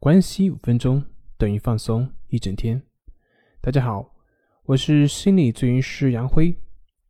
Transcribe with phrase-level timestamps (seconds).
[0.00, 1.04] 关系五分钟
[1.36, 2.82] 等于放松一整天。
[3.60, 4.16] 大家好，
[4.64, 6.56] 我是心理咨询师杨辉，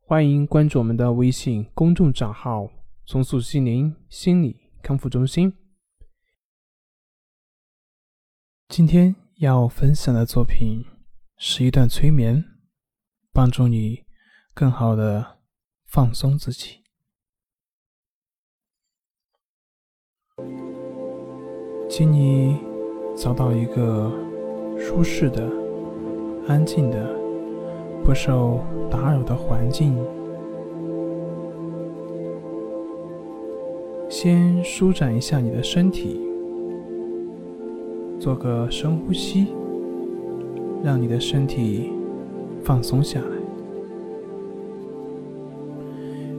[0.00, 2.68] 欢迎关注我们的微信公众账号
[3.06, 5.56] “重塑心灵心理康复中心”。
[8.66, 10.84] 今天要分享的作品
[11.36, 12.44] 是一段催眠，
[13.32, 14.04] 帮助你
[14.52, 15.38] 更好的
[15.86, 16.82] 放松自己。
[21.88, 22.56] 请你
[23.16, 24.10] 找到一个
[24.78, 25.46] 舒适的、
[26.46, 27.14] 安静的、
[28.02, 28.60] 不受
[28.90, 29.94] 打扰的环境，
[34.08, 36.20] 先舒展一下你的身体，
[38.18, 39.48] 做个深呼吸，
[40.82, 41.92] 让你的身体
[42.62, 43.26] 放松下来，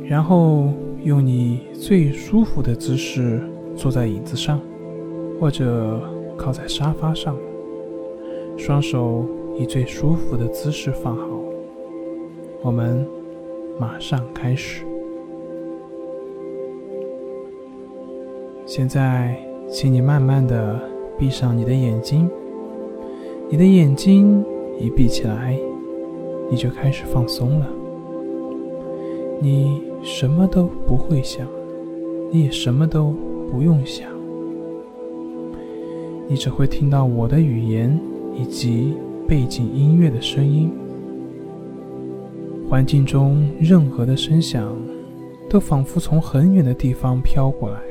[0.07, 0.69] 然后
[1.03, 3.39] 用你最舒服的姿势
[3.75, 4.59] 坐在椅子上。
[5.39, 5.99] 或者
[6.41, 7.37] 靠在沙发上，
[8.57, 9.23] 双手
[9.59, 11.27] 以最舒服的姿势放好。
[12.63, 13.07] 我们
[13.77, 14.83] 马上开始。
[18.65, 19.37] 现在，
[19.69, 20.79] 请你慢慢的
[21.15, 22.27] 闭上你的眼睛。
[23.47, 24.43] 你的眼睛
[24.79, 25.55] 一闭起来，
[26.49, 27.67] 你就开始放松了。
[29.39, 31.47] 你什么都不会想，
[32.31, 33.13] 你也什么都
[33.51, 34.10] 不用想。
[36.31, 37.99] 你只会听到我的语言
[38.33, 38.93] 以及
[39.27, 40.71] 背景音乐的声音。
[42.69, 44.73] 环境中任何的声响，
[45.49, 47.81] 都仿佛从很远的地方飘过来。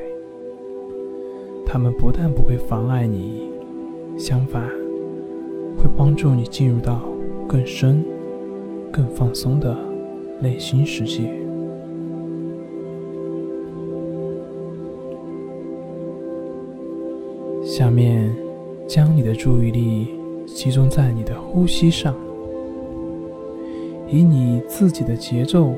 [1.67, 3.43] 它们不但不会妨碍你，
[4.17, 4.67] 相反，
[5.77, 6.99] 会帮助你进入到
[7.47, 8.03] 更深、
[8.91, 9.77] 更放松的
[10.39, 11.40] 内心世界。
[17.73, 18.29] 下面，
[18.85, 20.09] 将你的注意力
[20.45, 22.13] 集中在你的呼吸上，
[24.09, 25.73] 以你自己的节奏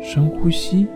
[0.00, 0.86] 深呼吸。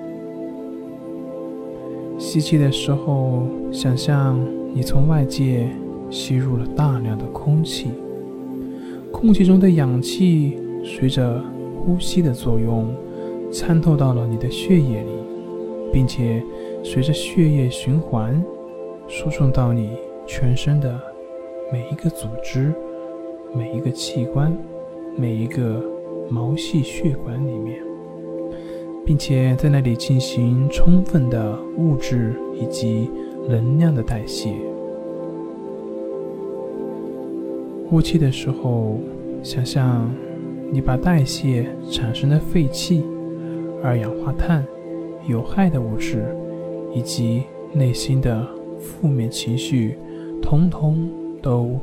[2.17, 4.41] 吸气的时候，想象
[4.73, 5.69] 你从外界
[6.09, 7.89] 吸入了大量的空气，
[9.12, 11.44] 空气中的氧气随着
[11.77, 12.87] 呼吸的作用
[13.53, 15.11] 参透到了你的血液里，
[15.93, 16.43] 并且
[16.83, 18.43] 随着血液循环
[19.09, 19.91] 输送到你。
[20.28, 21.00] 全身的
[21.72, 22.71] 每一个组织、
[23.55, 24.55] 每一个器官、
[25.16, 25.83] 每一个
[26.28, 27.83] 毛细血管里面，
[29.06, 33.11] 并且在那里进行充分的物质以及
[33.49, 34.53] 能量的代谢。
[37.88, 38.99] 呼气的时候，
[39.43, 40.15] 想象
[40.71, 43.03] 你把代谢产生的废气、
[43.83, 44.62] 二氧化碳、
[45.27, 46.22] 有害的物质
[46.94, 48.47] 以及内心的
[48.78, 49.97] 负面情绪。
[50.43, 51.09] 通通
[51.43, 51.78] 都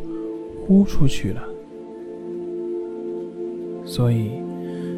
[0.66, 1.44] 呼出去了，
[3.86, 4.32] 所以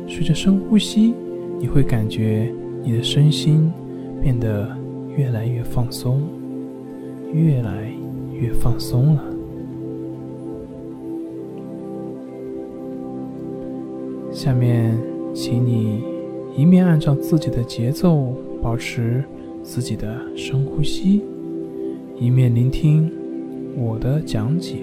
[0.07, 1.13] 随着深呼吸，
[1.59, 2.53] 你会感觉
[2.83, 3.71] 你的身心
[4.21, 4.69] 变得
[5.17, 6.21] 越来越放松，
[7.33, 7.91] 越来
[8.33, 9.23] 越放松了。
[14.31, 14.97] 下面，
[15.33, 16.03] 请你
[16.55, 19.23] 一面按照自己的节奏保持
[19.63, 21.23] 自己的深呼吸，
[22.19, 23.11] 一面聆听。
[23.79, 24.77] 我的讲解。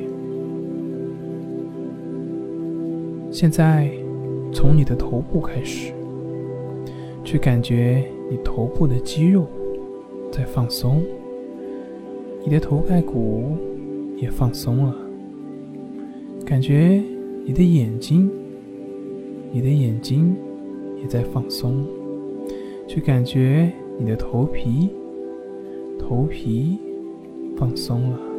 [3.28, 3.90] 现在，
[4.52, 5.92] 从你的头部开始，
[7.24, 9.48] 去感觉你头部的肌肉
[10.30, 11.02] 在放松，
[12.44, 13.56] 你的头盖骨
[14.16, 14.96] 也放松了。
[16.46, 17.02] 感觉
[17.44, 18.30] 你的眼睛，
[19.50, 20.36] 你的眼睛
[21.02, 21.84] 也在放松，
[22.86, 24.90] 去感觉你的头皮，
[25.98, 26.78] 头皮
[27.56, 28.33] 放松了。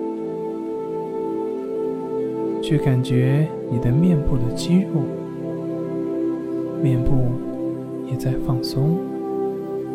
[2.65, 5.03] 去感觉你的面部的肌肉，
[6.81, 7.11] 面部
[8.09, 8.97] 也在放松，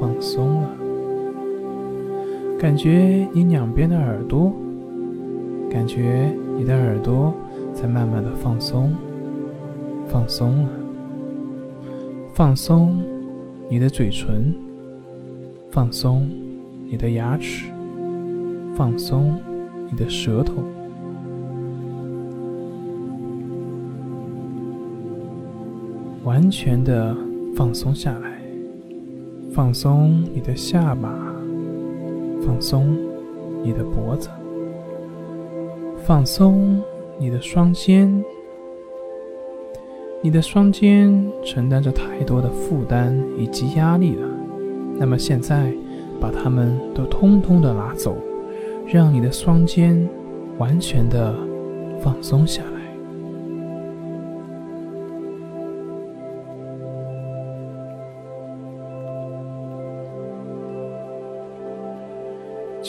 [0.01, 0.71] 放松了。
[2.61, 4.53] 感觉你两边的耳朵，
[5.69, 7.35] 感觉你的耳朵
[7.75, 8.95] 在慢慢的放松，
[10.07, 10.69] 放松了。
[12.33, 13.03] 放松
[13.69, 14.55] 你的嘴唇，
[15.73, 16.31] 放松
[16.89, 17.67] 你的牙齿，
[18.77, 19.41] 放松
[19.91, 20.63] 你的舌头。
[26.31, 27.13] 完全的
[27.57, 28.41] 放松下来，
[29.53, 31.13] 放松你的下巴，
[32.47, 32.97] 放松
[33.65, 34.29] 你的脖子，
[36.05, 36.81] 放松
[37.19, 38.25] 你的双肩。
[40.23, 41.13] 你的双肩
[41.45, 44.29] 承担着太多的负担以及压力了，
[45.01, 45.73] 那么现在
[46.21, 48.17] 把它们都通通的拿走，
[48.87, 50.09] 让你的双肩
[50.59, 51.35] 完全的
[52.01, 52.80] 放松下来。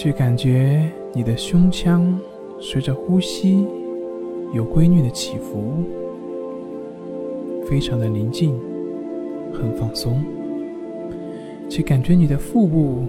[0.03, 2.19] 去感觉你的胸腔
[2.59, 3.68] 随着呼吸
[4.51, 5.75] 有规律的起伏，
[7.68, 8.59] 非常的宁静，
[9.53, 10.19] 很放松。
[11.69, 13.06] 去感觉你的腹部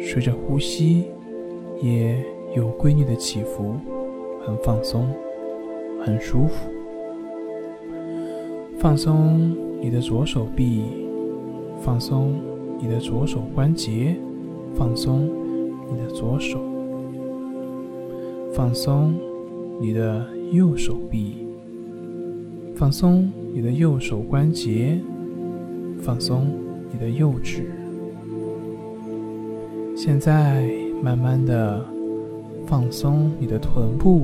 [0.00, 1.04] 随着呼吸
[1.82, 2.16] 也
[2.56, 3.74] 有规律的起伏，
[4.40, 5.06] 很放松，
[6.02, 6.66] 很舒服。
[8.78, 10.84] 放松你的左手臂，
[11.82, 12.32] 放松
[12.80, 14.16] 你的左手关节，
[14.74, 15.41] 放松。
[15.94, 16.58] 你的左手，
[18.52, 19.14] 放松
[19.80, 21.46] 你的右手臂，
[22.74, 24.98] 放松你的右手关节，
[25.98, 26.46] 放松
[26.92, 27.70] 你的右指。
[29.94, 30.68] 现在
[31.02, 31.84] 慢慢的
[32.66, 34.22] 放松你的臀部，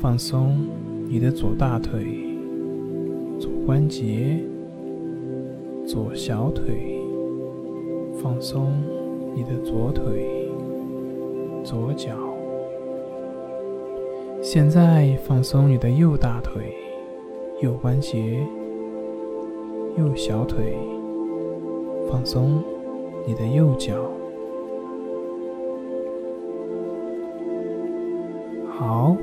[0.00, 0.66] 放松
[1.08, 2.04] 你的左大腿、
[3.38, 4.40] 左关节、
[5.86, 7.00] 左小腿，
[8.22, 8.72] 放松。
[9.36, 10.48] 你的左腿、
[11.62, 12.16] 左脚，
[14.40, 16.74] 现在放松你的右大腿、
[17.60, 18.38] 右关节、
[19.98, 20.74] 右小腿，
[22.10, 22.64] 放松
[23.26, 24.10] 你的右脚。
[28.70, 29.14] 好，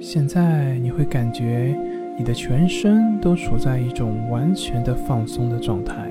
[0.00, 1.76] 现在你会感觉
[2.16, 6.09] 你的全身都处在一种完全的放松的状态。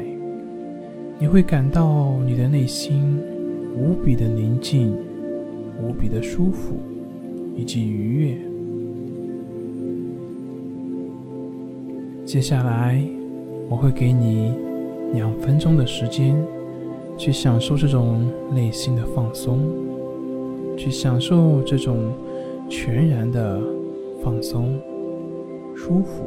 [1.22, 3.20] 你会感到你的内心
[3.76, 4.96] 无比的宁静、
[5.84, 6.78] 无比的舒服
[7.58, 8.38] 以及愉悦。
[12.24, 13.04] 接下来，
[13.68, 14.54] 我会给你
[15.14, 16.34] 两分钟的时间，
[17.18, 18.26] 去享受这种
[18.56, 19.60] 内心的放松，
[20.78, 22.14] 去享受这种
[22.70, 23.62] 全然的
[24.24, 24.80] 放松、
[25.76, 26.24] 舒服、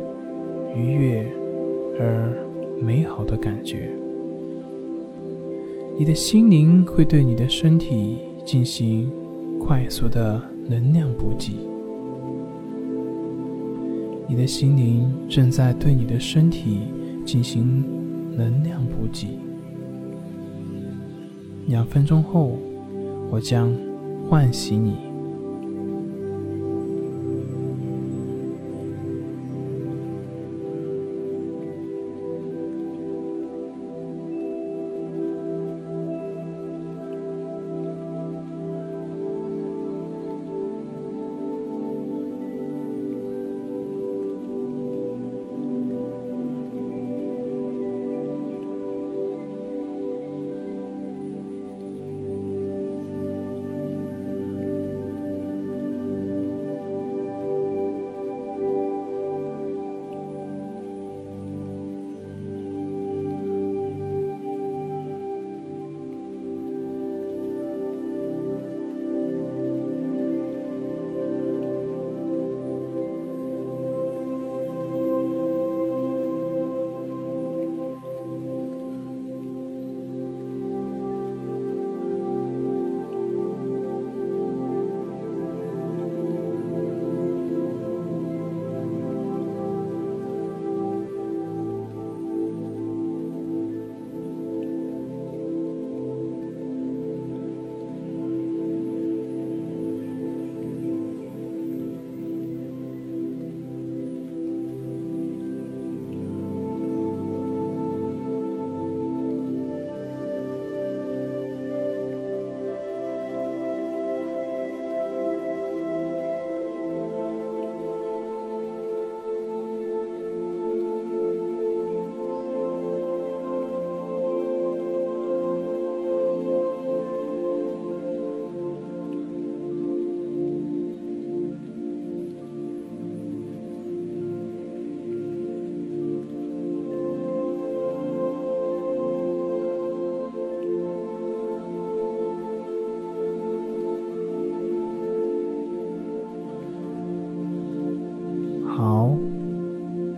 [0.77, 1.27] 愉悦
[1.99, 2.31] 而
[2.79, 3.89] 美好的感觉。
[5.99, 9.11] 你的心灵会对你的身体进行
[9.61, 11.53] 快速的能量补给。
[14.27, 16.81] 你的心灵正在对你的身体
[17.25, 17.85] 进行
[18.35, 19.39] 能量补给。
[21.67, 22.59] 两分钟后，
[23.31, 23.73] 我将
[24.29, 25.12] 唤醒你。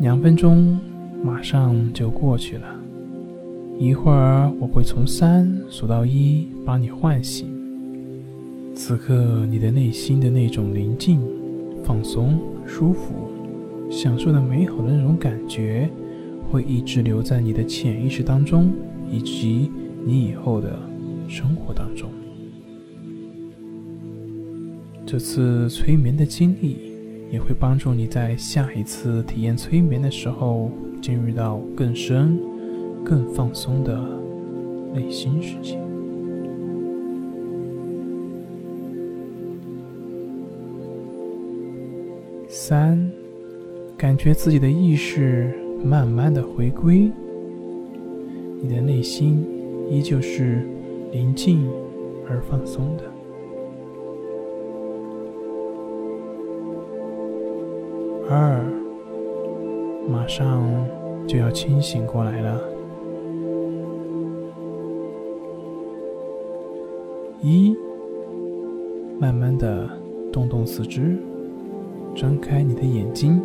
[0.01, 0.79] 两分钟
[1.23, 2.67] 马上就过去了，
[3.79, 7.49] 一会儿我会从三数到一，把你唤醒。
[8.75, 11.21] 此刻你的内心的那种宁静、
[11.85, 13.15] 放松、舒服、
[13.89, 15.89] 享受的美好的那种感觉，
[16.51, 18.73] 会一直留在你的潜意识当中，
[19.11, 19.71] 以及
[20.05, 20.77] 你以后的
[21.29, 22.11] 生活当中。
[25.07, 26.94] 这次催眠的经历
[27.35, 30.71] 也会帮助你在下一次体验催眠的时候，
[31.03, 32.39] 进入到更深、
[33.05, 34.01] 更放松的
[34.93, 35.77] 内心世界。
[42.49, 43.11] 三，
[43.97, 45.53] 感觉自己的意识
[45.85, 47.11] 慢慢的回归，
[48.63, 49.45] 你的内心
[49.91, 50.65] 依旧是
[51.11, 51.69] 宁静
[52.29, 53.14] 而放松的。
[58.31, 58.65] 二，
[60.09, 60.65] 马上
[61.27, 62.61] 就要清醒过来了。
[67.43, 67.77] 一，
[69.21, 69.89] 慢慢的
[70.33, 71.19] 动动四肢。
[72.15, 73.43] 张开你的眼睛，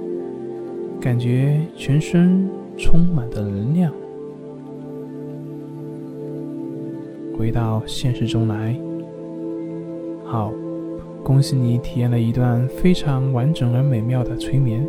[1.01, 3.91] 感觉全身充满的能量。
[7.37, 8.79] 回到现实中来。
[10.23, 10.53] 好，
[11.23, 14.87] 恭喜你体验了一段非常完整而美妙的催眠。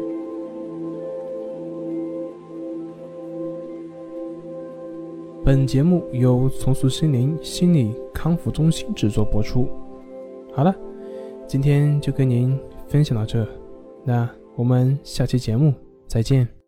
[5.45, 9.69] 本节目由重塑心灵心理康复中心制作播出。
[10.53, 10.75] 好了，
[11.47, 13.47] 今天就跟您分享到这。
[14.05, 15.75] 那我们下期节目
[16.07, 16.60] 再见。